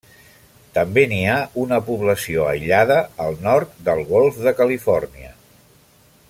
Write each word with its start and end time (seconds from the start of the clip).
També 0.77 1.03
n'hi 1.11 1.19
ha 1.33 1.35
una 1.63 1.77
població 1.91 2.47
aïllada 2.53 2.97
al 3.27 3.37
nord 3.49 3.77
del 3.91 4.03
Golf 4.15 4.41
de 4.49 4.55
Califòrnia. 4.63 5.33